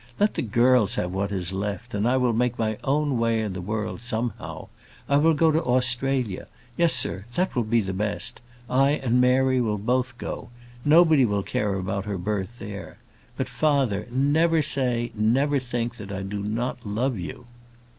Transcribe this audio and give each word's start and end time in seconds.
Let 0.19 0.33
the 0.33 0.41
girls 0.41 0.95
have 0.95 1.13
what 1.13 1.31
is 1.31 1.53
left, 1.53 1.93
and 1.93 2.07
I 2.09 2.17
will 2.17 2.33
make 2.33 2.57
my 2.57 2.75
own 2.83 3.19
way 3.19 3.39
in 3.39 3.53
the 3.53 3.61
world, 3.61 4.01
somehow. 4.01 4.67
I 5.07 5.17
will 5.17 5.35
go 5.35 5.51
to 5.51 5.63
Australia; 5.63 6.47
yes, 6.75 6.91
sir, 6.91 7.25
that 7.35 7.55
will 7.55 7.61
be 7.65 7.83
best. 7.83 8.41
I 8.67 8.93
and 8.93 9.21
Mary 9.21 9.61
will 9.61 9.77
both 9.77 10.17
go. 10.17 10.49
Nobody 10.83 11.23
will 11.23 11.43
care 11.43 11.75
about 11.75 12.05
her 12.05 12.17
birth 12.17 12.57
there. 12.57 12.97
But, 13.37 13.47
father, 13.47 14.07
never 14.09 14.63
say, 14.63 15.11
never 15.13 15.59
think, 15.59 15.97
that 15.97 16.11
I 16.11 16.23
do 16.23 16.41
not 16.41 16.79
love 16.83 17.19
you!" 17.19 17.45